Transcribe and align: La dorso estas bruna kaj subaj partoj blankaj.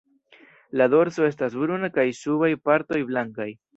La 0.79 0.87
dorso 0.93 1.27
estas 1.27 1.57
bruna 1.65 1.91
kaj 1.99 2.07
subaj 2.23 2.51
partoj 2.71 3.03
blankaj. 3.13 3.49